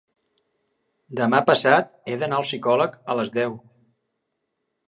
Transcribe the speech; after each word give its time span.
Demà 1.19 1.41
passat 1.51 1.93
he 2.13 2.17
d'anar 2.23 2.39
al 2.39 2.49
psicòleg 2.49 2.99
a 3.15 3.19
les 3.21 3.33
deu. 3.39 3.55